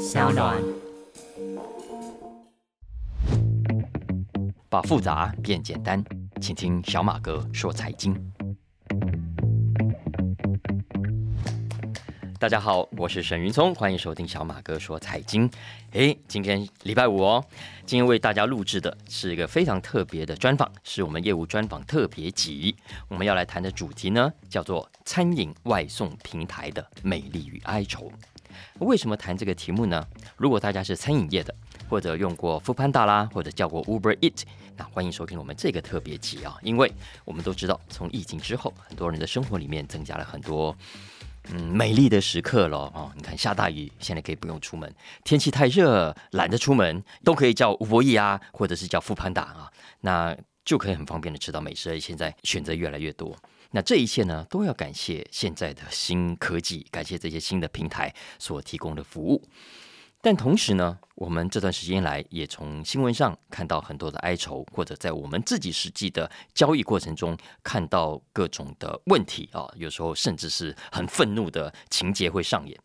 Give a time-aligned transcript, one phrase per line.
[0.00, 0.58] 小暖。
[4.70, 6.02] 把复杂变简单，
[6.40, 8.16] 请听小马哥说财经。
[12.38, 15.48] 大家好，我是沈云聪，欢迎收听小马哥说财经。
[15.90, 17.44] 诶，今天礼拜五哦，
[17.84, 22.74] 今天为大家录制的是一个非常特别的专访，是我们业务专访特别集。
[23.06, 28.10] 我们要来谈的主题呢，叫做餐饮外送平台的美丽与哀愁。
[28.78, 30.06] 为什么谈这个题目呢？
[30.36, 31.54] 如果大家是餐饮业的，
[31.88, 34.42] 或者用过 f o o Panda 啦，或者叫过 Uber Eat，
[34.76, 36.56] 那欢迎收听我们这个特别集啊！
[36.62, 36.92] 因为
[37.24, 40.76] 我们都知道，从疫情之后，很多人的生活里面增加了很多
[41.50, 43.10] 嗯美丽的时刻了哦。
[43.16, 44.88] 你看下大雨，现在可以不用出门；
[45.24, 49.70] 天气太热，懒得出门，都可以叫 Uber Eat 啊，或者是叫 f o o Panda 啊，
[50.00, 51.98] 那就可以很方便的吃到美食。
[51.98, 53.36] 现在选择越来越多，
[53.72, 59.42] 那这一切呢，都要感谢现在的新科技，感谢这些新的平台所提供的服务。
[60.22, 72.78] 但同时呢，我们这段时间来也从新闻上看到很多的哀愁，或者在我们自己实际的交易过程中看到各种的问题啊，有时候甚至是很愤怒的情节会上演。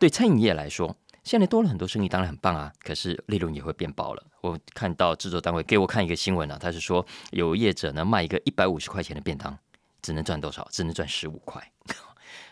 [0.00, 4.26] 对餐饮业来说，现在多了很多生意，当然很棒啊，可是利润也会变薄了。
[4.40, 9.56] 我看到制作单位给我看一个新闻啊，他是说有业者呢卖一个一百五十块钱的便当，
[10.02, 10.68] 只能赚多少？
[10.70, 11.66] 只能赚十五块。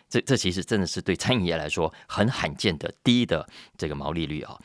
[0.09, 3.49] 这这其实真的是对餐饮业来说很罕见的低的
[3.79, 4.59] 这个毛利率啊，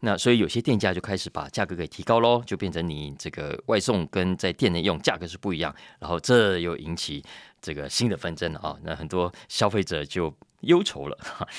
[0.00, 7.24] 那所以有些店家就开始把价格给提高喽，就变成你这个外送跟在店内用价格是不一样，然后这又引起
[7.62, 10.30] 这个新的纷争啊，那很多消费者就
[10.60, 11.16] 忧愁了，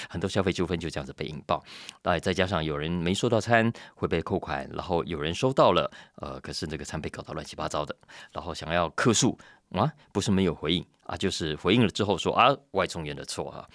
[0.07, 1.63] 很多消费纠纷就这样子被引爆，
[2.03, 7.97] 哎，再加上有人没收到餐会被扣款，然后有人收到了，呃，可是这个餐被搞到乱七八糟的，
[8.31, 9.35] 然后想要客诉。
[9.80, 13.67] 啊，不是没有回应啊，就是回应了之后说啊，外送员的错啊，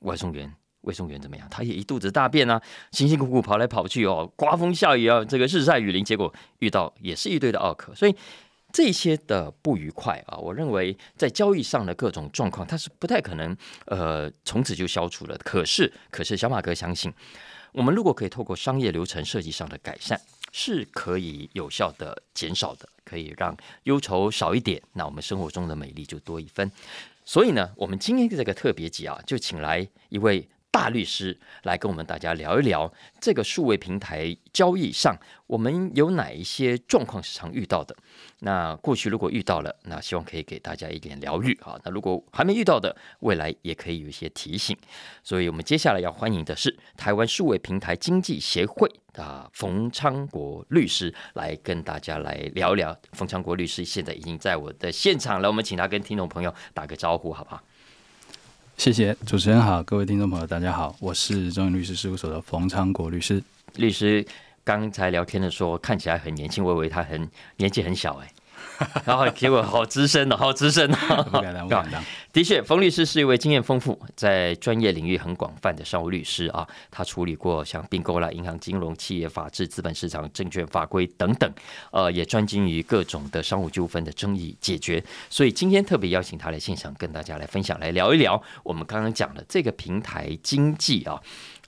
[0.00, 1.48] 外送员，外送员怎么样？
[1.50, 2.60] 他也一肚子大便啊，
[2.92, 8.14] 辛辛苦苦跑来跑去哦，刮风下雨啊，这个日晒雨淋，结果遇到也是一堆的奥克，所以
[8.72, 13.56] 这些的不愉快啊，我认为在交易上的各种状况，它是不太可能
[13.86, 15.38] 呃从此就消除了。
[15.38, 17.12] 可是，可是小马哥相信，
[17.72, 20.20] 我们如果可以透过商业流程设计上的改善。
[20.52, 26.70] 是可以有效的减少的，可以让忧愁少一点，那我们生活中的美丽就多一分。
[27.24, 30.48] 所以呢，我们今天的这个特别集啊，就请来一位。
[30.70, 35.16] 大律师来跟我们大家聊一聊这个数位平台交易上，
[35.46, 37.96] 我们有哪一些状况是常遇到的？
[38.40, 41.76] 那过去如果遇到了，那希望可以给大家一点疗愈啊。
[41.84, 44.76] 那如果还没遇到的，未来也可以有一些提醒。
[45.24, 52.96] 所以我们接下来要欢迎的是台湾数位平台经济协会的冯昌国律师来跟大家来聊聊。
[53.12, 57.60] 冯昌国律师现在已经在我的现场了，我们请他跟听众朋友打个招呼，好不好？
[58.76, 63.42] 谢谢主持人好，各位听众朋友大家好，我是中原律师事务所的冯昌国律师。
[63.74, 64.24] 律师
[64.68, 68.30] 刚才聊天的时候看起来很年轻，我以为他很年纪很小哎。
[69.06, 71.22] 然后结果好资深哦，好资深哦。
[71.32, 72.04] 不敢当，不敢当。
[72.34, 76.68] 的确，冯律师是一位经验丰富、在专业领域很广泛的商务律师啊。
[76.90, 81.50] 他处理过像并购啦、银行金融、企业法治、资本市场、证券法规等等，
[81.90, 85.02] 呃，也专精于各种的商务纠纷的争议解决。
[85.30, 91.18] 所以今天特别邀请他来现场，跟大家来分享、来聊一聊我们刚刚讲的这个平台经济啊。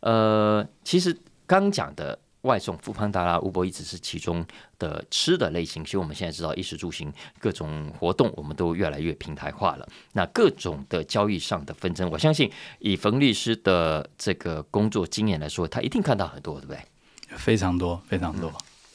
[0.00, 2.18] 呃，其实刚讲的。
[2.42, 4.44] 外送、富邦达拉、乌波一直是其中
[4.78, 9.88] 的吃的类型，其实我们现在知道衣食住行各种活动，我们都越来越平台化了。
[10.12, 16.80] 那各种的交易上的纷争，我相信以冯律师的这个工作经验来说，他一定看到很多，对不对？
[17.36, 18.52] 非常多，非常多，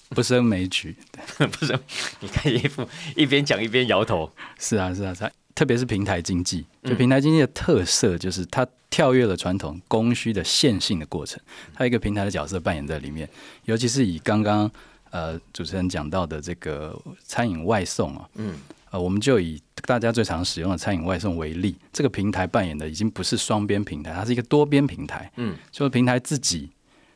[0.09, 0.95] 不胜枚举。
[1.38, 1.79] 不是，
[2.19, 4.31] 你看一副一边讲一边摇头。
[4.59, 5.31] 是啊，是啊，是。
[5.56, 11.42] 特别是平台经济，就平台经济的特色就是它跳跃了传统供需的线性的过程，
[11.74, 13.28] 它一个平台的角色扮演在里面。
[13.64, 14.70] 尤其是以刚刚
[15.12, 18.54] 呃主持人讲到的这个餐饮外送啊，嗯，
[18.92, 25.32] 呃，我们就以大家最常使用的餐饮外送为例，这个平台扮演的已经不是双边平台，它是一个多边平台。
[25.38, 26.70] 嗯，就平台自己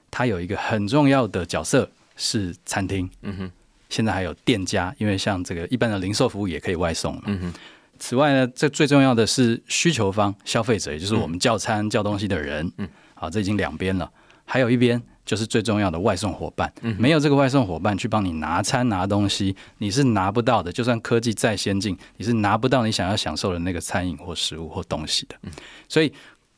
[0.09, 3.09] 它有一个很重要的角色是餐厅。
[3.23, 3.51] 嗯哼，
[3.89, 7.21] 现在还有店家，因为像这个一般的零售服务也可以外送。
[7.25, 7.53] 嗯哼。
[7.99, 12.71] 此外呢，这最重要的是需求方消费者，也就是我们叫餐叫东西的人。
[12.77, 14.09] 嗯，好，这已经两边了，
[14.45, 16.71] 还有一边就是最重要的外送伙伴。
[16.81, 20.71] 嗯，没有这个外送伙伴去帮你拿餐拿东西，你是拿不到的。
[20.71, 25.35] 就算科技再先进，你是拿不到你想要享受的那个餐饮或食物或东西的。
[25.43, 25.51] 嗯，
[25.87, 26.11] 所以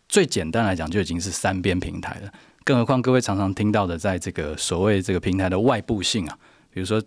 [0.08, 2.32] 最简单来讲，就已经是三边平台了。
[2.64, 6.38] 更何况各位常常听到的，在这个所谓这个平台的外部性啊，
[6.72, 7.02] 比如说。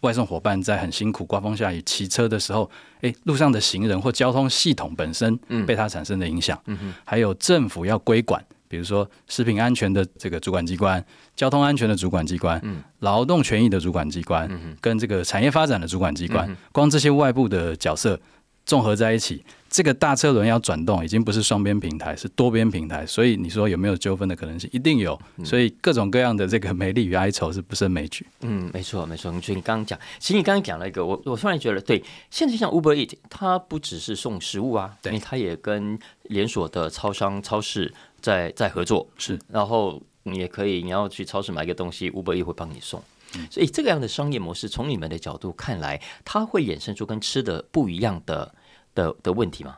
[0.00, 5.36] 外送伙伴在很辛苦、刮风下雨骑车的时候，诶，路上的行人或交通系统本身
[5.66, 11.04] 被它产生的影响，嗯还有政府要规管比如说食品安全的这个主管机关、
[11.34, 12.62] 交通安全的主管机关、
[13.00, 14.48] 劳动权益的主管机关，
[14.80, 18.20] 跟这个产业发展的主管机关，光这些外部的角色
[18.64, 19.42] 综合在一起。
[19.70, 24.68] 这个大车轮要转动，已经不是双边平台，是多边平台，所以你说有没有纠纷的可能性？
[24.72, 25.18] 一定有。
[25.44, 28.26] 所以各种各样的这个美丽与哀愁是不胜枚举。
[28.40, 29.30] 嗯，没错，没错。
[29.30, 39.38] 你刚刚讲，其实你刚刚讲了一个，我我突然觉得，对，现在像 Uber Eat，它不只是送食物啊，对，它也跟连锁的超商、超市在在合作，是。
[39.48, 43.02] 然后你也可以，你要去超市买个东西，Uber Eat 会帮你送。
[43.50, 48.54] 所以这个样的商业模式，从你们的角度看来，它会衍生出跟吃的不一样的
[48.98, 49.76] 的的问题吗？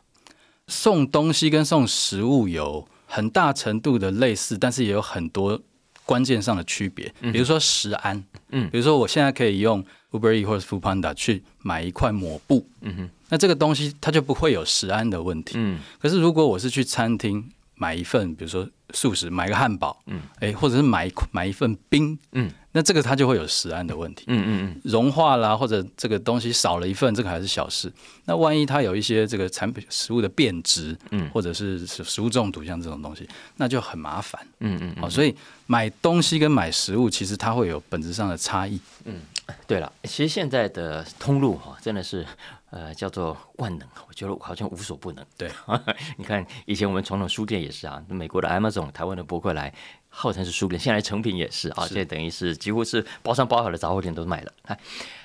[0.67, 5.61] 送东西跟送食物有很大程度的类似，但是也有很多
[6.07, 7.13] 关键上的区别。
[7.21, 15.55] 比如说食安，嗯，比如说我现在可以用 Uber E 或者 Food Panda 去买一块抹布，嗯哼，那这个东西它就不会有食安的问题。
[15.57, 22.51] 嗯，可是如果我是去餐厅买一份，比如说素食，买个汉堡，嗯，哎，或者是买买一份冰，嗯。
[22.73, 27.93] 那这个它就会有食安的问题，嗯嗯嗯，融化啦，或者这个东西少了一份，这个还是小事。
[28.27, 34.95] 那万一它有一些这个产品食物的变质，嗯，或者是食物中毒，像这种东西，那就很麻烦，嗯嗯。
[35.01, 35.35] 好，所以
[35.67, 38.79] 买东西跟买食物其实它会有本质上的差异。
[39.05, 39.21] 嗯，
[39.67, 42.25] 对了，其实现在的通路哈，真的是
[42.71, 45.25] 呃叫做万能，我觉得我好像无所不能。
[45.37, 45.51] 对，
[46.17, 49.73] 你看以前我们传统书店也是啊，美国的 Amazon，台湾的博客来。
[50.13, 54.53] 号称是书店，现在成品也是啊，现在等于是几乎是包上包好的杂货店都卖了。
[54.63, 54.77] 哎，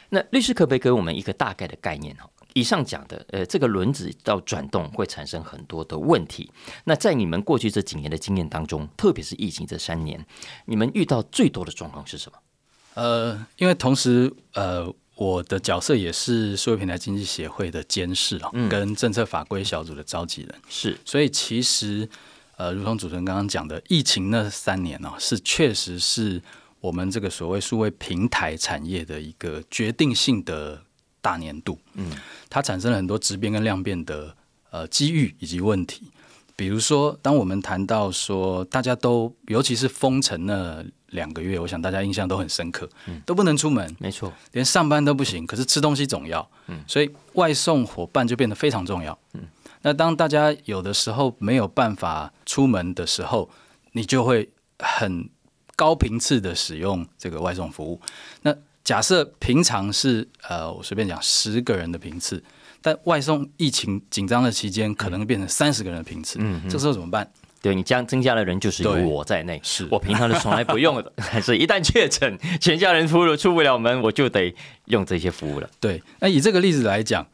[0.09, 2.29] 那律师可不可以给我们一个大概的概念哈？
[2.53, 6.51] 以上讲的，呃，这个轮子到转动会产生很多的问题。
[6.83, 10.23] 那在你们过去这几年的经验当中，特别是疫情这三年，
[10.65, 12.37] 你们遇到最多的状况是什么？
[12.93, 22.07] 呃，因为同时，呃，我的角色也是数位平台经济协会的监事啊，跟政策法规小组的召集人，是，所以其实。
[22.57, 26.41] 呃，如同主持人刚刚讲的，疫情那三年呢，是确实是
[26.79, 30.81] 我们这个所谓数位平台产业的一个决定性的
[31.19, 31.77] 大年度。
[31.95, 32.09] 嗯，
[32.49, 34.33] 它产生了很多质变跟量变的
[34.69, 36.03] 呃机遇以及问题。
[36.55, 42.89] 比如说，当我们谈到说，大家都尤其是封城那两个月，我想大家印象都很深刻，
[43.25, 49.41] 都不能出门，没错，连上班都不行，可是吃东西总要，嗯，所以外送伙伴就变得非常重要，嗯。
[49.81, 53.49] 那当大家有的时候没有办法出门的时候，
[53.91, 54.49] 你就会
[54.79, 55.29] 很
[55.75, 58.01] 高频次的使用这个外送服务。
[58.41, 62.43] 那假设平常是呃，我随便讲十个人的频次，
[62.85, 66.37] 但外送疫情紧张的期间，可能变成三十个人的频次。
[66.39, 67.27] 嗯，这时候怎么办？
[67.59, 74.53] 对你将增加的人就是有我在内，是我平常是从来不用的， 但是一旦确诊，全家人出出不了门，我就得
[74.85, 75.67] 用这些服务了。
[75.79, 77.25] 对，那以这个例子来讲。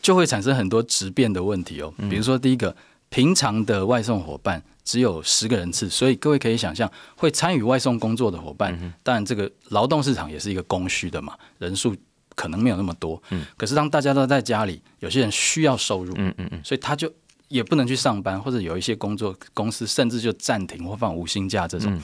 [0.00, 2.74] 就会产生很多质变的问题哦，比如说第一个，
[3.10, 11.94] 平常的外送伙伴只有十个人次，所以各位可以想象，会参与外送工作的伙伴，当然这个劳动市场也是一个供需的嘛，人数
[12.34, 13.22] 可能没有那么多。
[13.30, 17.12] 嗯，可是当大家都在家里，有些人需要收入，嗯嗯嗯，所以他就
[17.48, 22.00] 也不能去上班，或者有一些工作公司甚至就暂停或放无薪假这种。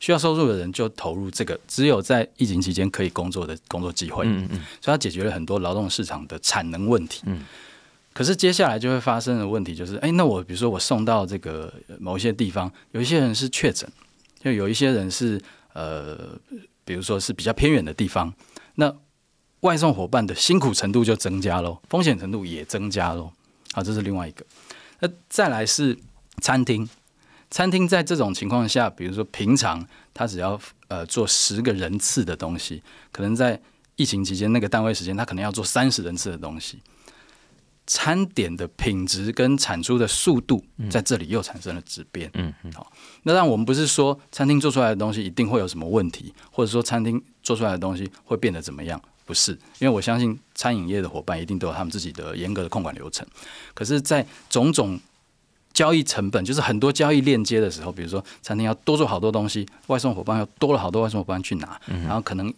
[0.00, 7.22] 需要收入的人就投入这个只有在疫情期间可以工作的工作机会，嗯嗯，所以他解决了很多劳动市场的产能问题。
[7.26, 7.44] 嗯，
[8.12, 13.90] 可是接下来就会发生的问题就是，哎，那我比如说我送到这个某一些地方，有一些人是确诊，
[14.40, 15.40] 就有一些人是
[15.72, 16.38] 呃，
[16.84, 18.32] 比如说是比较偏远的地方，
[18.76, 18.94] 那
[19.60, 23.32] 外送伙伴的辛苦程度就增加喽，风险程度也增加喽。
[23.72, 24.44] 好，这是另外一个。
[25.00, 25.98] 那再来是
[26.40, 26.88] 餐厅。
[27.50, 33.60] 餐厅在这种情况下，比如说平常他只要呃做十个人次的东西，可能在
[33.96, 36.78] 疫情期间那个单位时间，他可能要做三十人次的东西。
[37.86, 42.30] 餐点的品质跟产出的速度在这里又产生了质变。
[42.34, 49.00] 嗯嗯，好，那让我们不是说餐厅做出来的东西一定会有什么问题，或者说餐厅做出来的东西会变得怎么样？
[49.28, 53.26] 不是，因为我相信餐饮业的伙伴一定都有他们自己的严格的控管流程。
[53.74, 54.98] 可是，在种种
[55.74, 62.50] 交易成本就是很多交易链接的时候，比如说餐厅要多做好多东西，外送伙伴要多了好多外送伙伴去拿，然后可能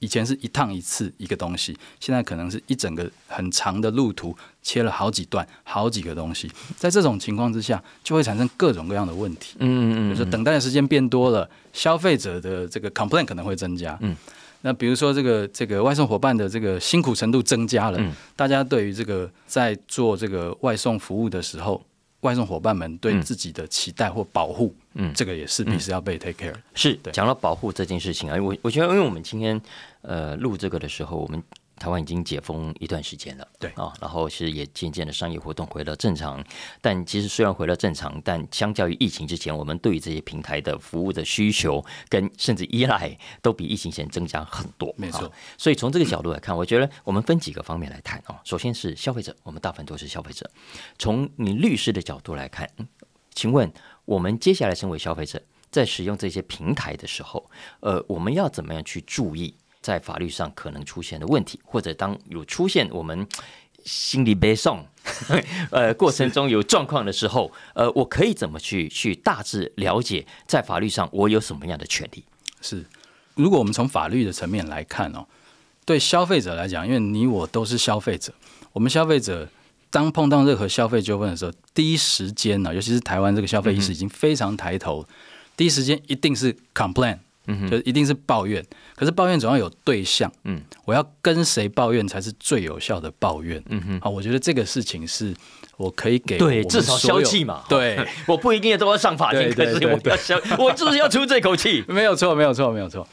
[0.00, 9.56] 以前是一趟一次一个东西，现在可能是一整个很长的路途切了好几段好几个东西，在这种情况之下，就会产生各种各样的问题。
[9.60, 13.96] 嗯嗯嗯，比如说等待的时间变多了，消费者的这个 complaint 可能会增加。
[14.02, 14.14] 嗯，
[14.62, 18.00] 那比如说这个这个外送伙伴的这个辛苦程度增加了，
[18.34, 21.84] 大家对于这个在做这个外送服务的时候。
[22.22, 26.54] 外送伙伴们对自己的期待或保护，嗯，这个也势必是要被 take care。
[26.72, 29.60] 是讲到保护这件事情啊，我我觉得，因为我们今天
[30.02, 31.42] 呃录这个的时候，我们
[31.82, 36.40] 台湾已经解封一段时间了，对啊，然后其实也渐渐的商业活动回了正常，
[36.80, 45.32] 但其实虽然回了正常，但相较于疫情之前，我们对于这些平台的服务的需求跟甚至依赖都比疫情前增加很多，没错啊。
[45.58, 48.40] 所以从这个角度来看，我觉得我们分几个方面来谈啊。
[48.44, 50.48] 首先是消费者，我们大部分都是消费者。
[51.00, 52.86] 从你律师的角度来看，嗯
[53.34, 53.72] 请问
[54.04, 63.26] 我们接下来身为消费者，在使用这些平台的时候，呃，我们要怎么样去注意在法律上可能出现的问题，或者当有出现我们
[63.84, 64.86] 心理悲伤，
[65.70, 72.24] 呃，过程中有状况的时候，呃，我可以怎么去去大致了解在法律上我有什么样的权利？
[72.60, 72.84] 是，
[73.34, 75.26] 如果我们从法律的层面来看哦，
[75.84, 78.32] 对消费者来讲，因为你我都是消费者，
[78.72, 79.48] 我们消费者
[79.90, 85.04] 当碰到任何消费纠纷的时候，第一时间呢，尤其是台湾这个消费意识已经非常抬头，
[85.56, 88.64] 第一时间一定是 complain，嗯就一定是抱怨。
[88.94, 93.62] 可是抱怨总要有对象，嗯，我要跟谁抱怨才是最有效的抱怨。
[93.68, 95.34] 嗯哼，啊，我觉得这个事情是
[95.76, 97.64] 我可以给对，至少消气嘛。
[97.68, 101.84] 对， 我不一定都要上法庭，可是对我要消，我就是要出这口气。
[101.88, 103.06] 没有错，没有错，没有错。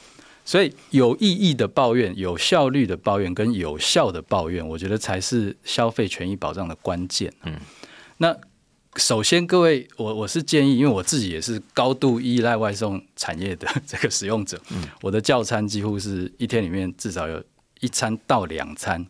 [0.46, 7.32] 所以有意义的抱怨、有效率的抱怨跟有效的抱怨，我觉得才是消费权益保障的关键。
[7.44, 7.56] 嗯，
[8.18, 8.36] 那
[8.96, 17.42] 首先各位，我我是建议，因为我自己也是高度依赖外送产业的这个使用者，嗯我的教餐几乎是一天里面至少有
[17.82, 19.06] 一餐到两餐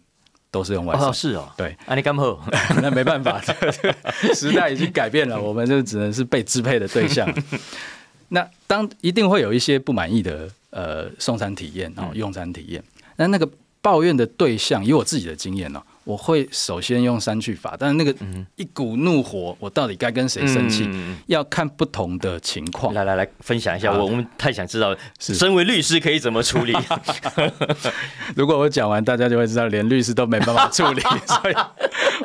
[0.51, 1.09] 都是用外送。
[1.09, 2.45] 哦，是哦，对，啊，你干好？
[2.81, 3.41] 那没办法，
[4.35, 7.27] 时代已经改变了，我们就只能是被支配的对象。
[8.29, 12.83] 那当一定会有一些不满意的呃送餐体验哦，用餐体验。
[13.15, 13.49] 那那个
[13.81, 18.11] 抱怨的对象，以我自己的经验呢、我会首先用删去法，但是那个
[18.55, 20.89] 一股怒火，我到底该跟谁生气，
[21.27, 22.91] 要看不同的情况。
[22.95, 26.73] 来来来，分享一下，我我们太想知道，是身为律师可以怎么处理？
[28.35, 31.01] 如果我讲完，大家就会知道，连律师都没办法处理，
[31.43, 31.53] 所以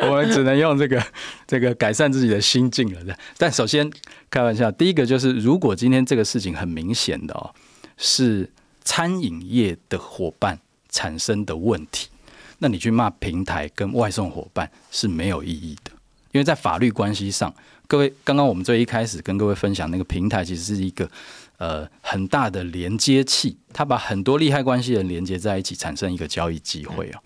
[0.01, 1.05] 我们只能用这个
[1.47, 3.15] 这个改善自己的心境了。
[3.37, 3.91] 但首先
[4.31, 7.51] 开玩笑，第一个就是，如果今天这个事情很明显的哦，
[7.99, 8.51] 是
[8.83, 12.09] 餐饮业的伙伴产生的问题，
[12.59, 15.91] 那你去骂平台跟外送伙伴是没有意义的，
[16.33, 17.55] 因为在法律关系上，
[17.87, 21.11] 各位刚刚我们最一开始跟各位分享那个平台，其实是一个
[21.59, 27.21] 呃很大的连接器，它把很多利害关系人连接在一起，产生一个交易机会哦。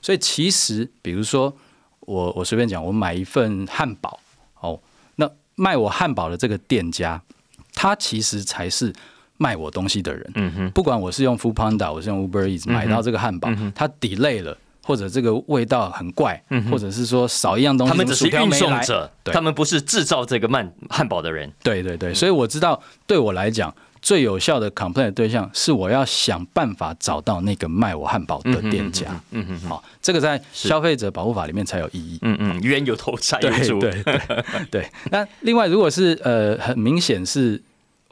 [0.00, 1.56] 所以其实，比如说
[2.00, 4.20] 我我随便讲，我买一份汉堡
[4.60, 4.80] 哦，
[5.16, 7.20] 那卖我汉堡的这个店家，
[7.74, 8.92] 他其实才是
[9.38, 10.30] 卖我东西的人。
[10.34, 21.50] 嗯哼，不管我是用 Food Panda，我是用 Uber Eats 买到这个汉堡，它 delay 了，或者这个味道很怪，或者是说少一样东西，他们只是运送者，他们不是制造这个慢汉堡的人。
[21.62, 29.08] 对对对，所以我知道，对我来讲，最有效的 complaint 的对象是我要想办法找到那个卖我汉堡的店家。
[29.30, 32.18] 嗯哼哼，好，这个在消费者保护法里面才有意义。
[32.22, 33.78] 嗯嗯，冤有头债有主。
[33.80, 34.88] 对对对对。
[35.10, 37.60] 那另外，如果是呃很明显是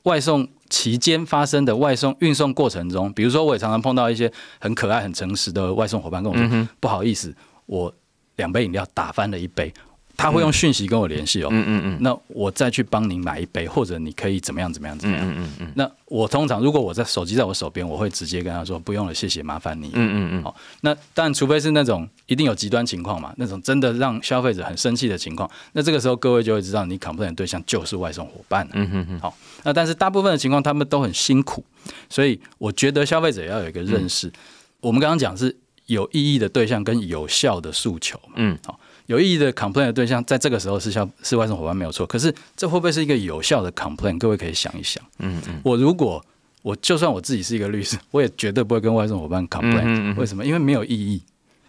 [0.02, 4.30] 外送期间发生的外送运送过程中，比如说我也常常碰到一些
[4.60, 7.34] 很可爱、很诚实的外送伙伴跟我说，不好意思，
[7.66, 7.94] 我
[8.36, 9.72] 两杯饮料打翻了一杯，
[10.16, 11.48] 他会用讯息跟我联系哦。
[11.50, 15.28] 嗯嗯嗯那我再去帮您买一杯，或者你可以怎么样怎么样怎么样。
[15.28, 19.88] 嗯嗯嗯那我通常如果我在手机在我手边，我会直接跟他说不用了，谢谢，麻烦你。
[19.92, 28.84] 嗯嗯嗯，好，那当然，除非是那种一定有极端情况嘛，那种真的让消费者很生气的情况，那这个时候各位就会知道，你 complain 的对象就是外送伙伴嗯。
[28.84, 31.64] 嗯哼哼，好，那但是大部分的情况，他们都很辛苦，
[32.08, 34.32] 所以我觉得消费者要有一个认识。
[34.80, 35.56] 我们刚刚讲是
[35.86, 38.34] 有意义的对象跟有效的诉求嘛。
[38.36, 44.18] 嗯，好，有意义的 complain 的对象，在这个时候是像是外送伙伴没有错，可是这会不会是一个有效的 complain？
[44.18, 45.02] 各位可以想一想。
[45.18, 46.24] 嗯嗯，我如果
[46.62, 49.82] 我就算我自己是一个律师，我也绝对不会跟外送伙伴 complain。
[49.82, 50.44] 嗯嗯嗯为什么？
[50.44, 51.22] 因为没有意义，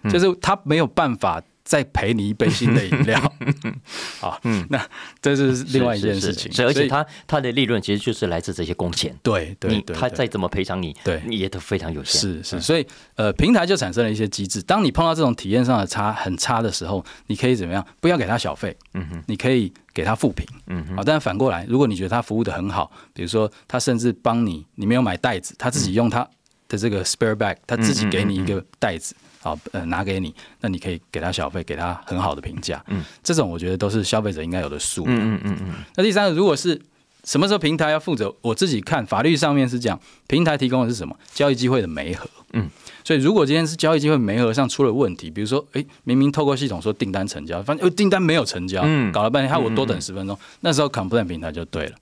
[0.10, 3.34] 就是他没有办法再赔你一杯新的饮料。
[4.22, 4.82] 好，那
[5.22, 6.50] 这是另外一件事情。
[6.50, 9.14] 是是是而且他他的利润其实就是来自这些工钱。
[9.22, 12.22] 对对对，他再怎么赔偿你，对你也都非常有限。
[12.22, 14.62] 是是，所以呃，平台就产生了一些机制。
[14.62, 17.86] 当你碰到这种体验上的差很差的时候，你可以怎么样？
[18.00, 21.04] 不要给他小费，嗯哼，你可以给他负评，嗯哼，好。
[21.04, 26.26] 但反过来，如果你觉得他服务的很好，比如说他甚至帮你，你没有买袋子，他自己用他
[26.70, 29.14] 的这个 spare bag，他自己给你一个袋子。
[29.48, 32.84] 好，呃，拿给你，那你可以给他小费，给他很好的评价。
[32.88, 35.16] 嗯，这种我觉得都是消费者应该有的素养。
[35.16, 36.78] 嗯嗯嗯嗯，那第三个，如果是
[37.24, 38.36] 什么时候平台要负责？
[38.42, 41.16] 我自己看法律上面是讲，平台提供的是什么？
[41.34, 42.30] 交易机会的媒合。
[42.52, 42.70] 嗯，
[43.06, 51.96] 所以如果今天是交易机会媒合上出了问题，比如说，诶，明明透过系统说订单成交，反正呃订单没有成交，嗯搞了半天害我多等十分钟，那时候 complain 平台就对了。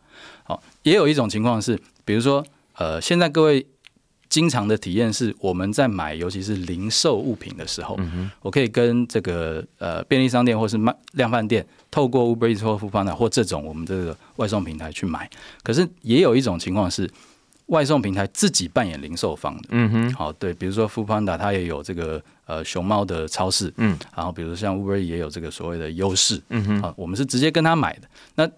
[0.44, 3.68] 好，也有一种情况是，比如说，呃，现在各位。
[4.30, 7.98] 经常的体验是，我们在买尤其是零售物品的时候，
[8.42, 15.30] 我可以跟这个呃便利商店或是卖量贩店，透过 Uber Eats 或 f o o p a n d a 或这种我们这个外送平台去买。
[15.64, 17.10] 可是也有一种情况是，
[17.68, 19.68] 外送平台自己扮演零售方的。
[19.70, 28.08] 嗯哼，好，对，比如说 f o o p a n d a 它也有这个呃熊猫的超市，嗯，然后比如像 Uber 也有这个所谓的优势，嗯哼，好，我们是直接跟他买的。
[28.36, 28.50] 那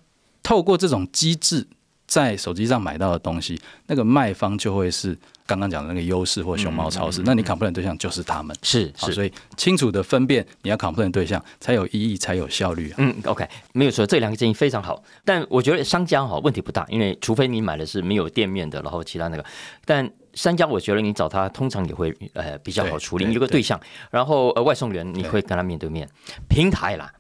[0.41, 1.67] 透过这种机制，
[2.05, 8.55] 在手机上买到的东西，那个卖方就会是刚刚讲的那个优势或熊猫超市，那你 complain 对象就是他们。
[8.61, 12.95] 是是，所以清楚的分辨你要 complain 对象，才有意义，才有效率啊。
[12.97, 15.01] 嗯，OK，没有错，这两个建议非常好。
[15.23, 19.45] 但我觉得商家哈问题不大，因为除非你买的是没有店面的，然后其他那个，
[19.85, 23.79] 但商家我觉得你找他通常也会呃比较好对处理，对你有个对象，
[24.11, 26.07] 然后呃外送员你会跟他面对面，
[26.49, 27.11] 平台啦，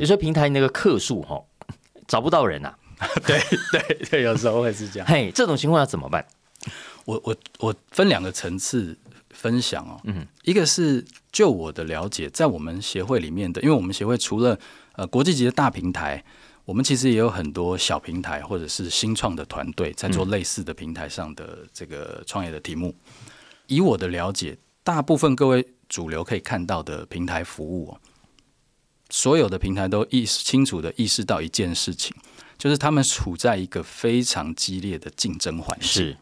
[0.00, 1.38] 有时候平台那个客数哈
[2.08, 2.74] 找不到人 呐、
[3.26, 3.38] 对
[3.70, 5.06] 对对，有时候会是这样。
[5.06, 6.24] 嘿，这种情况要怎么办？
[7.04, 8.96] 我我我分两个层次
[9.30, 14.58] 分享哦，嗯，一个是就我的了解，在我们协会里面的，因为我们协会除了
[14.92, 16.24] 呃国际级的大平台，
[16.64, 22.94] 我们其实也有很多小平台或者是新创的团队在做类似的平台上的这个创业的题目。
[23.66, 28.00] 以我的了解，大部分各位主流可以看到的平台服务、哦，
[29.10, 32.14] 所有的平台都意识清楚的意识到一件事情，
[32.56, 35.88] 就是他们处在一个非常激烈的竞争环境。
[35.88, 36.16] 是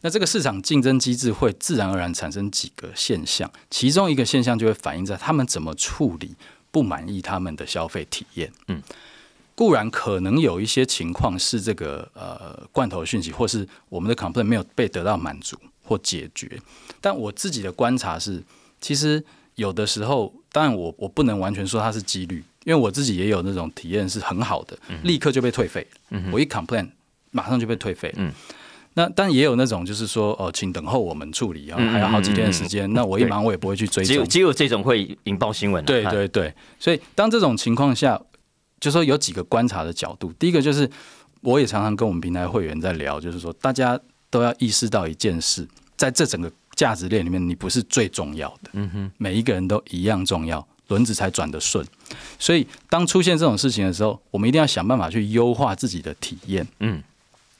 [0.00, 6.34] 那这个市场竞争机制会自然而然产生几个现象，其中一个现象就会反映在他们怎么处理
[6.70, 8.52] 不满意他们的消费体验。
[8.68, 8.80] 嗯，
[9.56, 16.60] 固然可能有一些情况是这个呃罐头讯息，或是我们的 complaint 没有被得到满足或解决，
[17.00, 18.42] 但我自己的观察是，
[18.80, 19.24] 其实
[19.56, 25.84] 有的时候，当然我我不能完全说它是几率，因为我自己也有那种体验是很好的，立刻就被退费。
[26.10, 26.88] 嗯我一 complain
[27.32, 28.14] 马上就被退费。
[28.16, 28.32] 嗯
[28.98, 32.92] 那但也有那种就是说哦，请等候我们处理啊，嗯还有好几天的时间。
[32.92, 34.12] 那我一对忙我也不会去追踪。
[34.12, 35.86] 只有只有这种会引爆新闻、啊。
[35.86, 38.20] 对对对，所以当这种情况下，
[38.80, 40.32] 就说有几个观察的角度。
[40.32, 40.90] 第一个就是，
[41.42, 43.96] 我也常常跟我们平台会员在聊，就是说大家
[44.30, 45.64] 都要意识到一件事，
[45.96, 51.86] 在这整个价值链里面，你不是最重要的，嗯哼，每一个人都一样重要，轮子才转得顺。
[52.36, 56.66] 所以当出现这种事情的时候，我们一定要想办法去优化自己的体验。
[56.80, 57.00] 嗯，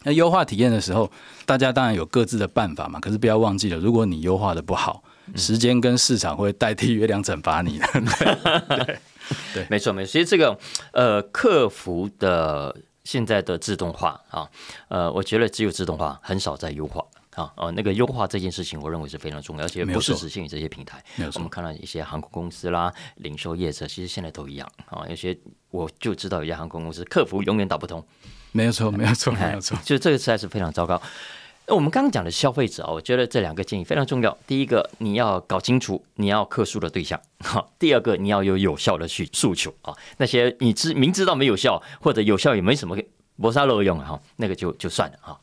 [0.05, 1.11] 那优化体验的时候，
[1.45, 3.01] 大家当然有各自的办法嘛。
[3.01, 5.03] 可是不要忘记了，如果你优化的不好，
[5.35, 8.99] 时间跟市场会代替月亮惩罚你的。
[9.69, 10.13] 没错没错。
[10.13, 10.59] 其实这个
[10.93, 14.49] 呃，客服的现在的自动化啊，
[14.89, 17.05] 呃，我觉得只有自动化，很少在优化。
[17.35, 21.01] 啊哦，那个优化这件事情，我认为是非常重要，而且不是只限于这些平台。
[21.35, 25.07] 我们，看到一些航空公司啦、零售业者，其实现在都一样啊。
[25.09, 25.39] 有些
[25.71, 28.05] 我就知道有些航空公司客服永远打不通，
[28.53, 29.79] 没有错，没有错，哎没有错。
[29.85, 31.01] 就这个实在是非常糟糕。
[31.67, 34.37] 那我们刚刚讲的消费者啊，我觉得这两个建议非常重要。
[34.47, 39.95] 第一个，你要搞清楚你要客诉的对象； 好，第二个，你要有有效的去诉求啊。
[40.17, 42.97] 那些你知明知道没有效，或者有效也没什么
[43.37, 45.39] 磨砂漏用啊，哈，那个就就算了哈。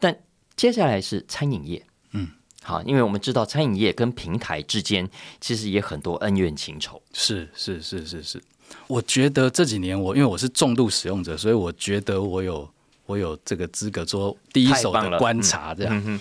[0.00, 0.18] 但
[0.56, 2.28] 接下来是餐饮业，嗯，
[2.64, 5.08] 好，因为我们知道餐饮业跟平台之间
[5.40, 7.00] 其实也很多恩怨情仇。
[7.12, 8.42] 是是是是是，
[8.86, 12.68] 我觉得这几年我因为我是重度使用者，所以我觉得我有
[13.06, 15.74] 我有这个资格做第一手的观察。
[15.74, 16.20] 这样，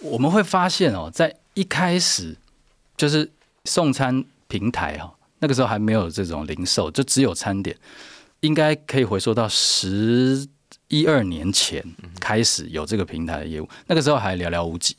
[0.00, 2.36] 我们会发现哦，在一开始
[2.96, 3.28] 就是
[3.64, 5.10] 送餐平台哈、哦，
[5.40, 7.76] 那个时候还没有这种零售，就只有餐点，
[8.40, 10.46] 应该可以回溯到十
[10.86, 11.84] 一二年前
[12.20, 14.96] 开始有这个平台的业务，那个时候还寥寥无几。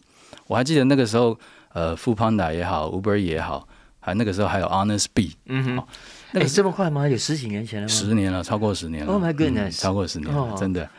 [0.47, 1.37] 我还记得那个时候，
[1.73, 3.67] 呃 o Panda 也好，Uber 也好，
[3.99, 5.83] 还那个时候还有 Honest Bee，嗯哼，
[6.31, 7.07] 那个哎这么快吗？
[7.07, 7.93] 有十几年前了吗？
[7.93, 9.11] 十年了，超过十年了。
[9.13, 10.89] Oh my 嗯 goodness 超过十年了，哦真的。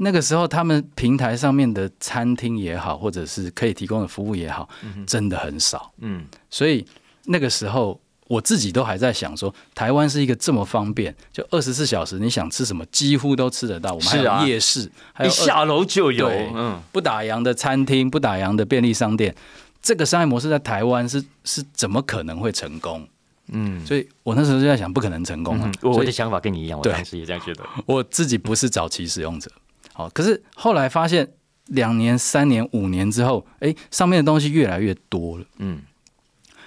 [0.00, 4.68] 那个时候，他们平台上面的餐厅也好，或者是可以提供的服务也好，
[5.06, 5.92] 真的很少。
[5.98, 6.86] 嗯，所以
[7.24, 13.92] 那个时候，我自己都还在想说，台湾是一个这么方便，就二十四小时，你想吃什么几乎都吃得到。
[13.92, 19.34] 我们还有夜市，还有二一下楼就有，嗯，不打烊的餐厅，不打烊的便利商店。
[19.82, 23.08] 这个商业模式在台湾是是怎么可能会成功？
[23.52, 25.70] 嗯，所以我那时候就在想，不可能成功啊！
[25.80, 27.64] 所以我我的想法跟你一样，我对当时也这样觉得。
[27.86, 29.50] 我自己不是早期使用者，
[29.92, 31.32] 好，可是后来发现
[31.66, 35.80] 两年、三年、五年之后，哎，上面的东西越来越多了，嗯，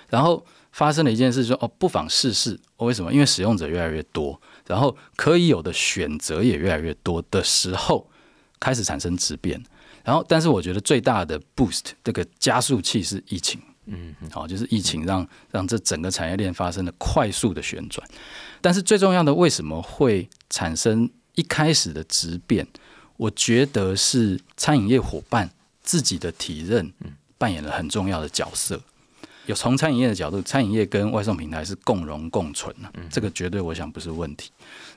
[0.09, 2.59] 然后发生了一件事说，哦，不妨试试。
[2.77, 3.13] 哦为什么？
[3.13, 8.07] 因为使用者越来越多，然后可以有的选择也越来越多的时候，
[8.59, 9.61] 开始产生质变。
[10.03, 13.61] 然后，但是我觉得最大的 boost 这个加速器是疫情。
[13.85, 18.07] 嗯，好，就是疫情让让这整个产业链发生了快速的旋转。
[18.61, 22.67] 但是最重要的，为什么会产生一开始的质变？
[23.17, 25.49] 我觉得是餐饮业伙伴
[25.83, 26.91] 自己的体认
[27.37, 28.81] 扮演了很重要的角色。
[29.47, 34.51] 有从餐饮业的角度，餐饮业跟外送平台是共荣共存啊，这个绝对我想不是问题。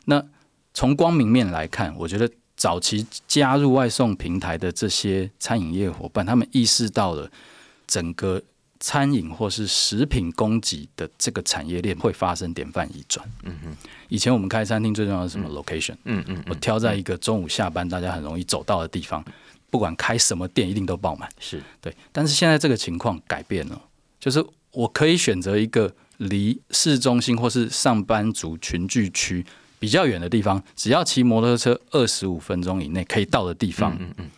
[0.05, 0.23] 那
[0.75, 7.31] 从光明面来看，我觉得早期加入外送平台的这些餐饮业伙伴，他们意识到了
[7.87, 8.41] 整个
[8.85, 13.27] 餐饮或是食品供给的这个产业链会发生典范移转。
[13.45, 13.75] 嗯哼，
[14.11, 15.95] 以前我们开餐厅最重要的是什么 location？
[16.05, 19.25] 嗯嗯，我挑在一个中午下班大家很容易走到的地方，
[19.71, 21.27] 不管开什么店一定都爆满。
[21.41, 23.81] 是对，但是现在这个情况改变了。
[24.21, 29.47] 就是我可以选择一个离市中心或是上班族群聚区
[29.79, 34.31] 比较远的地方，只要骑摩托车二十五分钟以内可以到的地方，嗯嗯，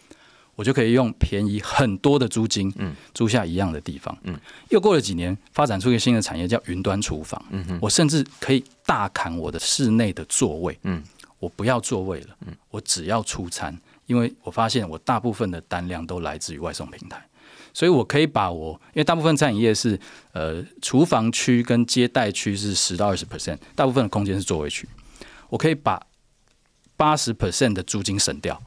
[0.56, 4.36] 我就可以用便宜很多的租金，嗯，租下一样的地方，嗯，
[4.70, 11.00] 又过了几年，发展出一个新的产业叫云端厨房，嗯哼，我甚至可以大砍我的室内的座位，嗯，
[11.38, 17.24] 我不要座位了，嗯，我只要出餐，因为我发现我大部分的单量都来自于外送平台。
[17.72, 20.00] 所以，我可以把我，因为大部分餐饮业是，
[20.32, 24.88] 呃，厨房区跟接待区是十到二十 percent，大部分的空间是座位区，
[25.50, 26.02] 我可以把
[26.96, 28.58] 八十 percent 的租金省掉，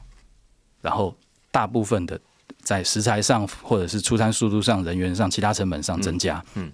[0.80, 1.16] 然后
[1.50, 2.20] 大部分的
[2.62, 6.42] 在食材上或者是出餐速度上、人员上、其他成本上增加。
[6.54, 6.70] 嗯，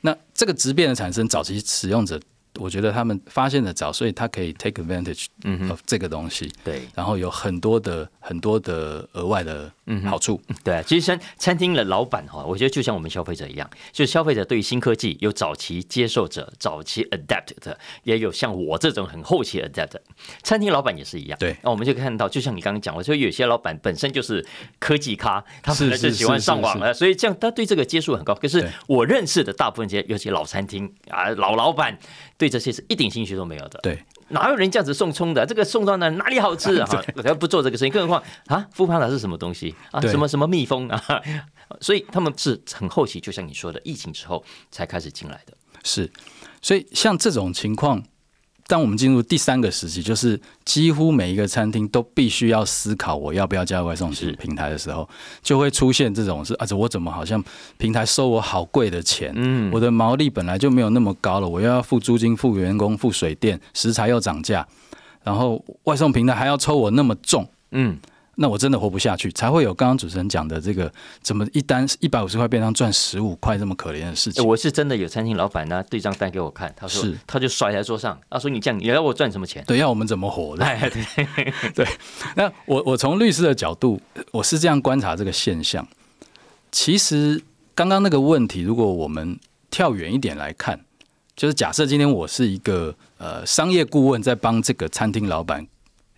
[0.00, 2.20] 那这个质变的产生，早期使用者。
[2.60, 5.26] 我觉得他们发现的早，所以他可以 take advantage
[5.68, 6.52] of 这个东西。
[6.62, 9.68] 对，然后有很多的很多的额外的
[10.06, 10.40] 好处。
[10.62, 19.96] 对，其实餐餐厅的老板哈，我觉得就像我们消费者一样，就是消费者对于新科技有早期接受者、早期 adapt 的，也有像我这种很后期 adapt。
[20.42, 21.38] 餐厅老板也是一样。
[21.38, 24.44] 对，那我们就看到，就像你刚刚讲，我说有些老板本身就是
[24.78, 28.34] 科技咖，他本来就喜欢上网了，所以这样他对这个接触很高。
[28.34, 31.98] 可是我认识的大部分这些，尤其老餐厅啊，老老板。
[32.36, 33.78] 对这些是一点兴趣都没有的。
[33.80, 33.96] 对，
[34.28, 35.44] 哪有人这样子送葱的？
[35.46, 36.88] 这个送到哪哪里好吃啊？
[37.22, 40.00] 他不做这个生意，更何况啊，富胖达是什么东西啊？
[40.02, 41.02] 什么什么蜜蜂啊？
[41.80, 45.52] 所以他们是很后期，就像你说的，疫情之后才开始进来的。
[45.82, 46.10] 是，
[46.62, 48.02] 所以像这种情况。
[48.66, 55.08] 当我们进入第三个时期，就是几乎每一个餐厅都必须要思考我要不要加入外送平台的时候，
[55.42, 57.42] 就会出现这种是啊，我怎么好像
[57.76, 59.32] 平台收我好贵的钱？
[59.36, 64.66] 嗯，我的毛利本来就没有那么高了，我又要付租金、付员工、付水电、食材又涨价，
[65.22, 67.98] 然后外送平台还要抽我那么重，嗯。
[68.36, 70.92] 那我真的活不下去，才会有刚刚主持人讲的这个
[71.22, 74.44] 怎么一单一百五十块便当赚十五块这么可怜的事情。
[74.44, 79.62] 我是真的有餐厅老板拿对账单给我看，他说他就甩在桌上，他说你这样你要我赚什么钱？
[79.66, 80.64] 对，要我们怎么活的？
[80.64, 81.26] 对
[81.74, 81.86] 对。
[82.34, 84.00] 那我我从律师的角度，
[84.32, 85.86] 我是这样观察这个现象。
[86.72, 87.42] 其实
[87.74, 89.38] 刚刚那个问题，如果我们
[89.70, 90.84] 跳远一点来看，
[91.36, 95.66] 就是假设今天我是一个呃商业顾问，在帮这个餐厅老板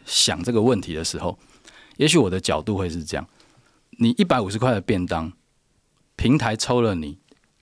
[0.07, 1.39] 想这个问题的时候。
[1.97, 3.27] 也许我的角度会是这样：
[3.99, 5.33] 你一百五十块的便当，
[6.17, 7.19] 平台抽了你，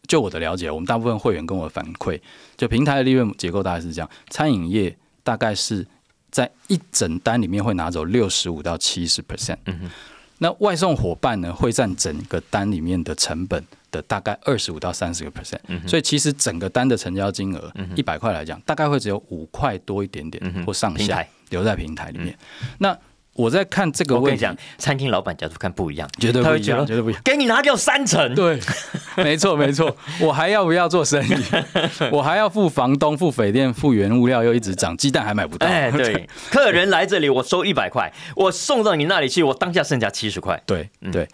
[0.08, 2.20] 就我的了解，我们大部分会员跟我反馈，
[2.56, 5.86] 就平台的利润结构大概是这样：餐饮业大概是
[6.30, 9.90] 在一整单里面会拿走六十五到七十 percent，嗯
[10.38, 22.36] 那外送伙伴呢会占整个单里面的成本的大概二十五到三十个 percent，所以其实整个单的成交金额一百块来讲，大概会只有五块多一点点或上下留在平台里面，
[22.78, 22.98] 那。
[23.34, 27.20] 我在看这个，我跟你讲，餐厅老板角度看不一样，绝对不一样，绝对不一样。
[27.24, 28.58] 给你拿掉三成，对，
[29.16, 29.94] 没错没错。
[30.20, 31.34] 我还要不要做生意？
[32.12, 35.66] 我还要付房东、付水电、付原物料，又一直涨，鸡蛋还买不到。
[35.66, 40.62] 哎，对， 客人来这里，我收一百块，我送到你那里去，我当下剩下七十块。
[40.64, 41.28] 对对。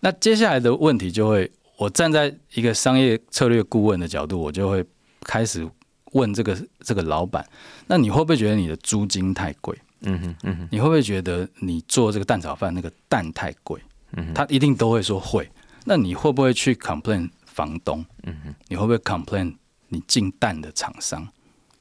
[0.00, 4.84] 那接下来的问题就会，我站在一个商业策略顾问的角度，我就会
[5.22, 5.66] 开始
[6.12, 7.46] 问这个这个老板，
[7.86, 9.76] 那你会不会觉得你的租金太贵？
[10.06, 13.80] 嗯哼，嗯哼，你会不会觉得你做这个蛋炒饭那个蛋太贵？
[14.12, 15.48] 嗯，他一定都会说会。
[15.84, 18.04] 那你会不会去 complain 房东？
[18.22, 19.54] 嗯哼，你会不会 complain
[19.88, 21.28] 你进蛋的厂商？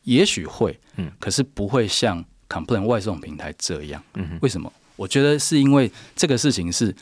[0.03, 4.03] 也许会，嗯，可是不会像 complain 外送平台这样。
[4.15, 4.71] 嗯哼，为什么？
[4.95, 6.93] 我觉得是因为这个事情是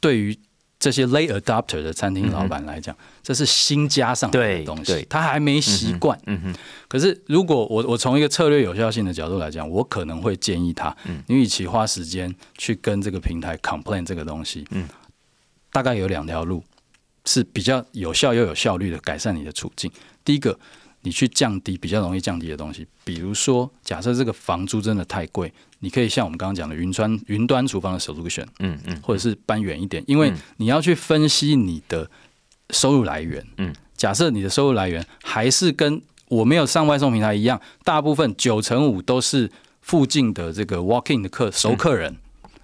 [0.00, 0.38] 对于。
[0.84, 6.20] 这些 late adopter 的餐厅老板来讲，这是新加上的东西，他还没习惯。
[6.26, 6.54] 嗯哼。
[6.86, 10.94] 可是，如果我我从一个策略有效性的角度来讲，我可能会建议他，
[11.26, 14.86] 你与其花时间去跟这个平台 complain 这个东西，嗯，
[15.72, 16.62] 大概有两条路
[17.24, 19.90] 是比较有效又有效率的改善你的处境。
[20.22, 20.58] 第一个。
[21.06, 25.52] 你去降低比较容易降低的东西，比如说，假设这个房租真的太贵，
[25.84, 32.10] 你可以像我们刚刚讲的云端云端厨房的 solution，嗯嗯，或者是搬远一点，因为你要去分析你的
[32.70, 39.50] 收入来源，嗯，假设你的收入来源还是跟我没有上外送平台一样，大部分九成五都是
[39.82, 42.16] 附近的这个 walking 的客熟客人，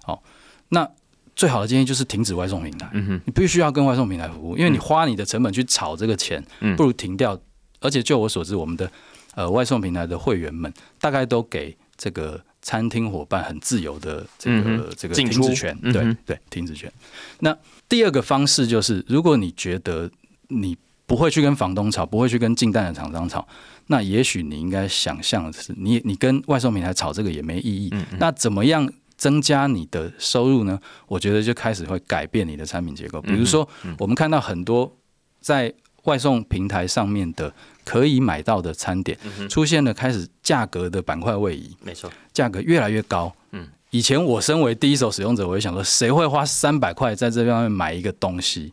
[0.03, 0.23] 好，
[0.69, 0.89] 那
[1.35, 2.89] 最好的建议就是停止外送平台。
[2.93, 6.43] 嗯哼，你必须要跟外送平台服务，因为你花你的成本去炒这个钱，
[6.75, 7.39] 不如停掉。
[7.79, 8.91] 而且就我所知，我们的
[9.33, 16.91] 呃外送平台的会员们大概都给这个餐厅伙伴很自由的这个这个停止权，对对，停止权。
[17.39, 17.57] 那
[17.89, 20.09] 第二个方式就是，如果你觉得
[20.47, 23.47] 你不会去跟房东吵，不会去跟进蛋的厂商吵，
[23.87, 27.93] 那也许你应该想象的是，你你跟外送平台吵这个也没意义。
[28.19, 28.91] 那怎么样？
[29.17, 30.79] 增加你的收入呢？
[31.05, 33.21] 我觉得就开始会改变你的产品结构。
[33.21, 33.69] 比如说，
[33.99, 34.97] 我们看到很多
[35.39, 35.71] 在
[36.05, 37.53] 外送平台上面的
[37.91, 39.17] 可以买到的餐点，
[39.49, 41.75] 出现了开始价格的板块位移。
[41.81, 43.35] 没错，价格越来越高。
[43.51, 48.71] 嗯，以前我身为第一手使用者，我就想说，谁会花三百块在这方面买一个东西？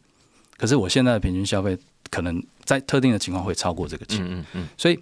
[0.56, 1.76] 可是我现在的平均消费，
[2.10, 4.24] 可能在特定的情况会超过这个钱。
[4.24, 4.96] 嗯嗯嗯，所以。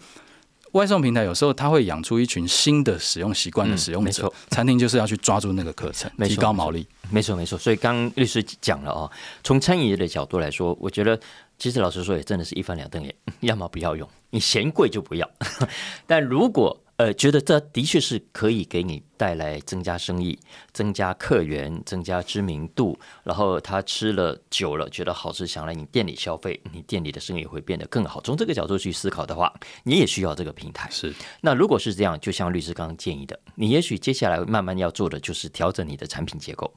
[0.73, 6.87] 外送平台有时候它会养出一群新的使用习惯的使用者，餐厅就是要去抓住那个课程，提高毛利。
[7.09, 7.59] 没错，没错。
[7.59, 9.11] 所以刚律师讲了哦，
[9.43, 11.19] 从餐饮业的角度来说，我觉得
[11.59, 15.31] 其实老实说也真的是一翻两瞪眼， 要么不要用，你嫌贵就不要。
[16.07, 20.39] 但如果呃，觉得这的确是可以给你带来增加生意、
[20.73, 22.99] 增加客源、增加知名度。
[23.23, 28.19] 然后他吃了久了，觉得好吃，想来你店里消费，你店里的生意会变得更好。
[28.23, 30.89] 从这个角度去思考的话，你也需要这个平台。
[30.91, 31.15] 是。
[31.43, 36.73] 那如果是这样，就像律师刚刚建议的，你也许接下来慢慢要做的就是调整你的产品结构，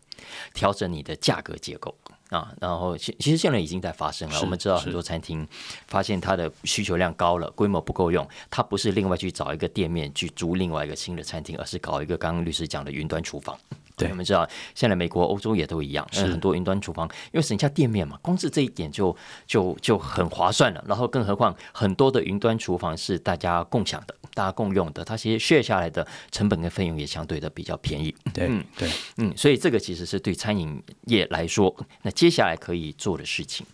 [0.53, 1.97] 调整你的价格结构。
[2.29, 4.39] 啊，然后其其实现在已经在发生了。
[4.41, 5.47] 我们知道很多餐厅
[5.87, 13.57] 发现它的需求量高了，规模不够用，它不是另外去找一个店面去租另外一个新的餐厅，而是搞一个刚刚律师讲的云端厨房。
[13.99, 20.83] 对，我们知道现在美国、欧洲也都一样，很多云端厨房，因为省下店面嘛，光是这一点就就就很划算了。
[20.87, 28.15] 然后更何况很多的云端厨房是大家共享的、大家共用的，它其实削下来的成本跟费用也相对的比较便宜。
[28.33, 33.65] 对，嗯，对，嗯，所以这个其实是对餐饮业来说，那接下来可以做的事情。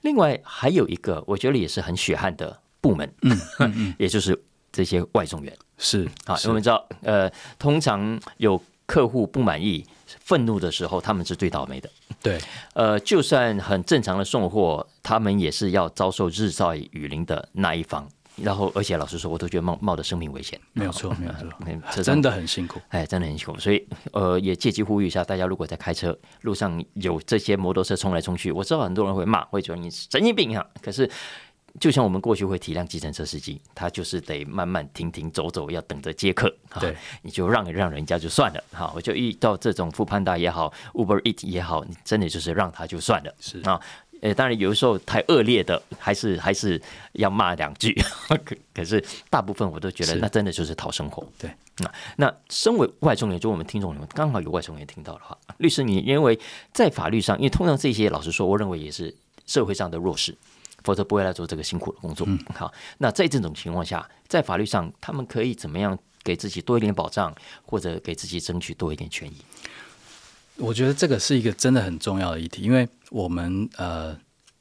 [0.00, 4.36] 另外还有一个，我觉得也是很血汗的部门，嗯 嗯，也就是
[4.72, 8.60] 这些外送员是啊，我们知道，呃，通常有。
[8.92, 9.82] 客户不满意、
[10.20, 11.88] 愤怒的时候，他们是最倒霉的。
[12.22, 12.38] 对，
[12.74, 18.06] 呃，就算很正常的送货，他们也是要遭受日晒雨淋的那一方。
[18.36, 20.60] 然后，而且老实说，我都觉得冒冒着生命危险。
[20.74, 21.24] 没有错，没
[21.72, 22.82] 有错， 真的很辛苦。
[22.90, 23.58] 哎，真的很辛苦。
[23.58, 30.66] 所以，呃，也借机呼吁一下大家，如果在开车路上有这些摩托车冲来冲去，我知道很多人会骂，会觉得你神经病啊。
[30.82, 31.10] 可是。
[31.80, 36.54] 就像我们过去会体谅计程车司机，他就是得慢慢停停走走，要等着接客。
[36.78, 38.64] 对，你就让一让人家就算了。
[38.70, 43.34] 哈，我就遇到这种富潘达也好，Uber Eat 也好，你真的就是让他就算了。
[43.40, 43.80] 是啊，
[44.20, 46.80] 呃，当然有的时候太恶劣的，还是还是
[47.12, 47.98] 要骂两句。
[48.44, 51.26] 可可是大部分我都觉得，那真的就是讨生活。
[51.38, 56.38] 对，那那身为外送员，就我们听众里面刚好有外送员听到的话，律师，你认为
[56.72, 59.14] 在法律上，因为通常这些老实说，我认为也是
[59.46, 60.36] 社会上的弱势。
[60.84, 62.26] 否则不会来做这个辛苦的工作。
[62.54, 69.36] 好，那在这种情况下，在法律上，他们可以怎么样给自己多一点保障，或者给自己争取多一点权益？
[70.56, 74.16] 我觉得这个是一个真的很重要的议题，因为我们呃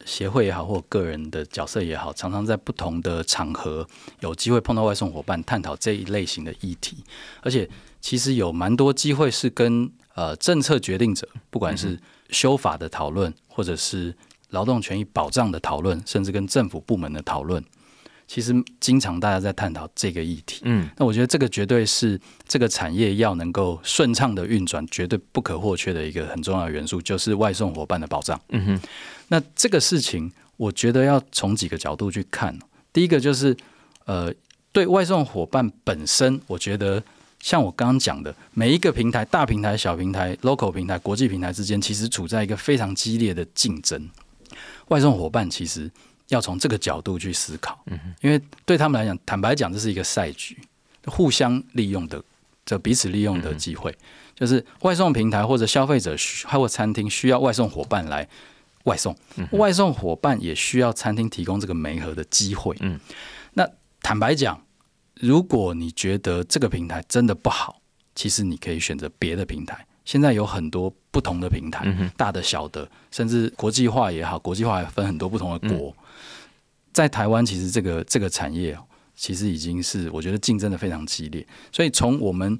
[0.06, 3.88] 协会也好，或个人的角色也好，常常在不同的场合
[4.22, 7.04] 有机会碰到外送伙伴，探讨这一类型的议题。
[7.42, 14.16] 而且其实有蛮多机会是跟呃政策决定者，不管是修法的讨论，或者是。
[14.52, 17.64] 劳动权益保障的讨论，甚至跟政府部门的讨论，
[18.28, 20.62] 其实经常大家在探讨这个议题。
[20.64, 28.40] 嗯，那我觉得这个绝对是这个产业要能够顺畅的运转，绝对不可或缺的一个很重要的元素，就是外送伙伴的保障。
[28.50, 28.88] 嗯哼，
[29.28, 32.58] 那这个事情，我觉得要从几个角度去看。
[32.94, 33.56] 第一个就是，
[34.06, 34.34] 呃，
[34.72, 37.02] 对外送伙伴本身，我觉得
[37.40, 44.10] 像我刚刚讲的，每一个平台，大平台、小平台、local 平台、国际平台之间，其实处在一个非常激烈的竞争。
[44.92, 45.90] 外送伙伴其实
[46.28, 47.82] 要从这个角度去思考，
[48.22, 50.58] 因为对他们来讲，坦白讲，这是一个赛局，
[51.06, 52.22] 互相利用的，
[52.66, 53.96] 这彼此利用的机会，
[54.36, 56.14] 就是外送平台或者消费者
[56.46, 58.28] 还有餐厅需要外送伙伴来
[58.84, 59.16] 外送，
[59.52, 62.76] 外送伙伴也需要餐厅提供这个媒合的机会。
[62.82, 63.00] 嗯，
[63.54, 63.66] 那
[64.02, 64.62] 坦白讲，
[65.16, 67.82] 如果你觉得这个平台真的不好，
[68.14, 69.88] 其实你可以选择别的平台。
[70.04, 75.94] 现在有很多不同的平台，大的、小的，甚至国际化也好，国际化分很多不同的国。
[76.94, 78.78] 在台湾，其实这个这个产业
[79.16, 81.46] 其实已经是我觉得竞争的非常激烈。
[81.72, 82.58] 所以从我们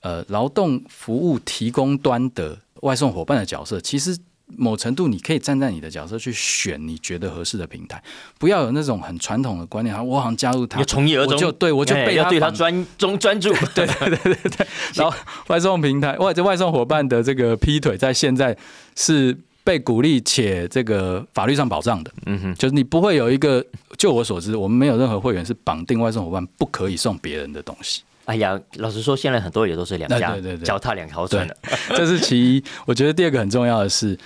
[0.00, 4.18] 呃劳动服务提供端的外送伙伴的角色，其实
[4.56, 8.02] 某程度你可以站在你的角色去选你觉得合适的平台，
[8.38, 14.66] 不要有那种很传统的观念，我好像加入他，从一而终，我就对我就被要对他专中专注，对对对对对。
[14.94, 15.16] 然后
[15.48, 18.56] 外送平台，外这外送伙伴的这个劈腿，在现在
[18.96, 19.36] 是。
[19.64, 23.64] 被鼓励且这个法律上保障的，嗯哼，就是你不会有一个，
[23.96, 28.02] 就我所知，我们没有任何会员是绑定外送伙伴不可以送别人的东西。
[28.24, 31.56] 哎呀，老实说，现在很多也都是两家脚踏两条船的，
[31.94, 32.64] 这是其一。
[32.86, 34.18] 我觉得第二个很重要的是，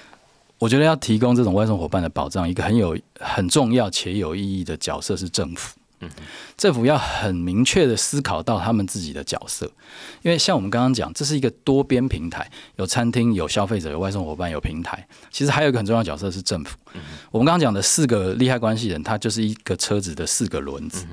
[0.59, 5.77] 我觉得要提供这种外送伙伴的保障，一个很有很重要且有意义的角色是政府。
[6.01, 6.11] 嗯，
[6.59, 9.65] 政府要很明确的思考到他们自己的角色，
[10.21, 15.09] 因为像我们刚刚讲，这是一个多边平台，有餐厅、有消费者、有外送伙伴、有平台。
[15.31, 16.77] 其实还有一个很重要的角色是政府。
[17.31, 21.07] 我们刚刚讲的四个利害关系人，他就是一个车子的四个轮子。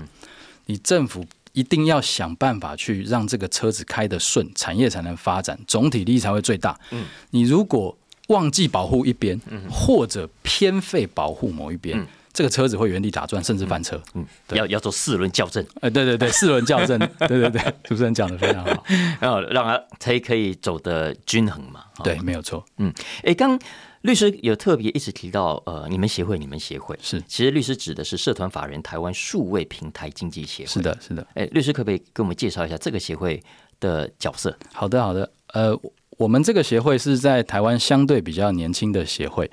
[0.65, 6.77] 你政府一定要想办法去让这个车子开得顺，产业才能发展，总体利益才会最大。
[6.91, 7.97] 嗯，你如果
[8.27, 12.05] 忘记保护一边，或者偏废保护某一边。
[12.33, 14.01] 这个车子会原地打转，甚至翻车。
[14.15, 15.63] 嗯，要要做四轮校正。
[15.81, 16.97] 哎，对对对，四轮校正。
[17.27, 18.83] 对对对，主持人讲的非常好。
[19.19, 21.83] 然后让它才可以走的均衡嘛。
[22.03, 22.65] 对，没有错。
[22.77, 23.59] 嗯，哎，刚
[24.01, 30.69] 律师有特别一直提到，呃，你们协会，你们协会是，其实律师指的是社团法人台湾数位平台经济协会。
[30.69, 31.27] 是的，是的。
[31.35, 33.39] 哎，律师可不可以给我们介绍一下这个协会
[33.79, 34.57] 的角色？
[34.73, 35.31] 好的，好的。
[35.49, 35.79] 呃，
[36.17, 39.49] 我们这个协会是在台湾相对比较年轻的协会。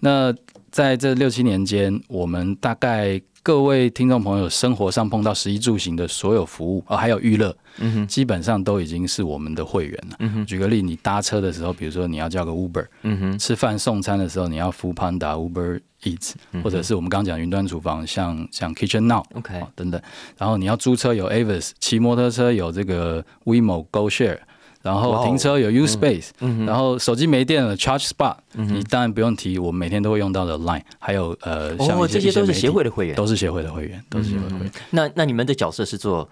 [0.00, 0.34] 那
[0.70, 10.16] 在这六七年间，我们大概各位听众朋友生活上碰到食衣住行的所有服务，哦，还有娱乐，嗯哼，基本上都已经是我们的会员了。
[10.18, 20.00] 嗯哼，举个例，你搭车的时候，比如说你要叫个 Uber，嗯哼，吃饭送餐的时候，你要付 Panda、Uber Eats，或者是我们刚刚讲云端厨房，像像 Kitchen Now，OK，等等。
[20.36, 24.38] 然后你要租车有 Avis，骑摩托车有这个 WeMo Go Share。
[24.80, 26.28] 然后停车有 U Space，
[26.64, 34.72] 然后手机没电了 Charge Spot，你当然不用提，我们每天都会用到的 Line，还有呃，像这些都是协会的会员，都是协会的会员，都是协会会员。
[34.90, 36.28] 那那你们的角色是做？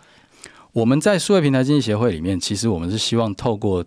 [0.72, 3.84] 我们在数位平台经济协会里面，其实我们是希望透过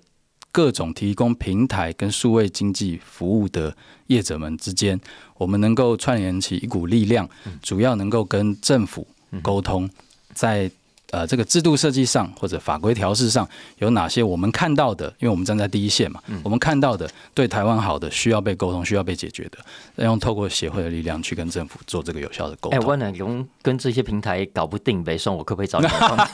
[0.52, 3.76] 各种提供平台跟数位经济服务的
[4.08, 5.00] 业者们之间，
[5.38, 7.28] 我们能够串联起一股力量，
[7.62, 9.08] 主要能够跟政府
[9.42, 9.90] 沟通，
[10.34, 10.70] 在。
[11.12, 13.48] 呃，这个制度设计上或者法规调试上
[13.80, 15.08] 有哪些我们看到的？
[15.20, 19.58] 因为我们站在第一线嘛，我们看到的对台湾好的，需要被沟通、需要被解决的，
[19.96, 22.80] 要用透过协会的力量去跟政府做这个有效的沟通。
[22.80, 25.88] 哎，万能龙跟这些平台搞不定，呗，算我可不可以找你？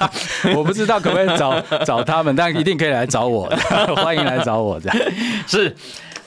[0.56, 3.46] 我不知道可不可以找找他们，但一定可以来找我，
[3.96, 4.80] 欢迎来找我。
[4.80, 4.98] 这样
[5.48, 5.76] 是。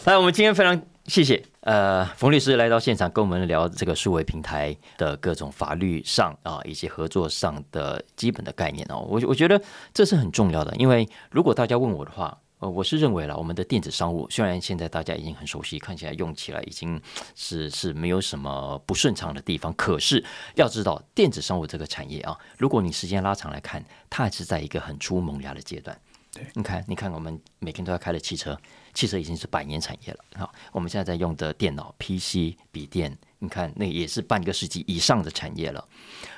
[0.04, 0.80] 来，我们今天非常。
[1.08, 8.98] 谢谢，呃，冯律师来到现场跟我们聊这个数位平台的各种法律上啊，以及合作上的基本的概念哦。
[9.08, 9.58] 我我觉得
[9.94, 17.00] 这是很重要的，因为如果大家问我的话，呃，我是认为了我们的电子商务虽然现在大家已经很熟悉，看起来用起来已经
[17.34, 20.22] 是是没有什么不顺畅的地方，可是
[20.56, 25.98] 要知道电子商务这个产业啊，如果你时间拉长来看，它还是在一个很出萌芽的阶段。
[26.32, 28.58] 对，你看，你看，我们每天都要开的汽车。
[28.94, 35.86] 汽车已经是百年产业了，好，我们现在在用的电脑、PC、笔电，你看那也是半个世纪以上的产业了。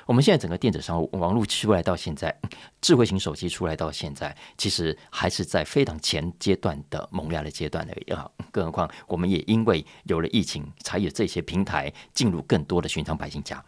[0.05, 2.35] 我们现在整个电子商务网络出来到现在，
[2.81, 8.29] 智慧型手机出来到现在，其实还是在非常前阶段的萌芽的阶段而已啊。
[8.51, 13.63] 更何况，我们也因为有了疫情，才有这些平台进入更多的寻常百姓家。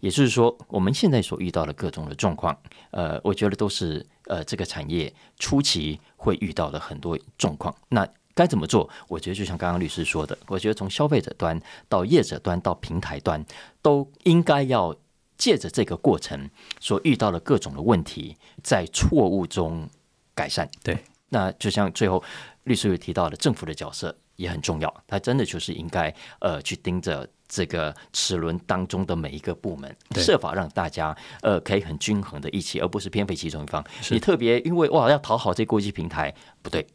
[0.00, 2.56] 也就是说，我们现在所遇到的各种的状况，
[2.90, 7.74] 呃，我觉得都是呃这个产业初期会遇到的很多状况。
[7.88, 8.88] 那该怎么做？
[9.08, 13.42] 我觉得就像刚刚律师说的，我觉得从消费者端到业者端到平台端，
[13.80, 14.94] 都应该要
[15.38, 19.88] 借着这个过程所遇到的各种的问题，在错误中
[20.34, 20.70] 改善。
[20.82, 20.98] 对，
[21.30, 22.22] 那就像最后
[22.64, 33.82] 律师有提到的，政府的角色也很重要，他真的就是应该呃去盯着这个齿轮当中的每一个部门，设法让大家呃可以很均衡的一起，而不是偏废其中一方。
[34.10, 36.86] 你特别因为哇要讨好这国际平台，不对。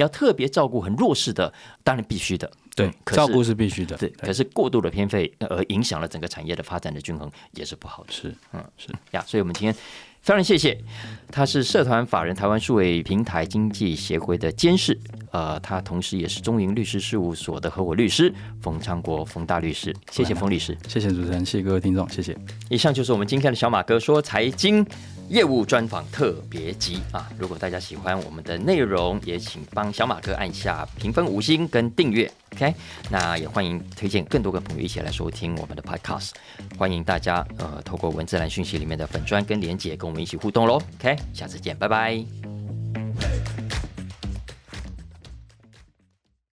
[0.00, 1.52] 你要特别照顾很弱势的，
[1.84, 4.08] 当然必须的，对，照顾是必须的，对。
[4.12, 8.10] 可是过度的偏废而影响了整个产业的发展的均衡，也是不好的。
[8.10, 9.22] 是，嗯，是呀。
[9.26, 9.74] 所以我们今天
[10.22, 10.82] 非常谢谢，
[11.30, 14.98] 他是社团法人台湾数位平台经济协会的监事，
[15.32, 18.32] 呃，他同时也是中银律师事务所的合伙律师
[18.62, 19.94] 冯昌国冯大律师。
[20.10, 22.34] 谢谢冯律师，谢谢主持人，谢谢各位听众，谢谢。
[22.70, 24.86] 以上就是我们今天的小马哥说财经。
[25.30, 27.30] 业务专访特别集啊！
[27.38, 32.28] 如果大家喜欢我们的内容，也请帮小马哥按下评分五星跟订阅。
[32.56, 32.74] OK，
[33.08, 36.32] 那也欢迎推荐更多个朋友一起来收听我们的 Podcast。
[36.76, 40.82] 欢迎大家呃透过文字栏讯息里面的粉砖跟连结跟我们一起互动喽。
[40.98, 42.24] OK，下次见，拜拜。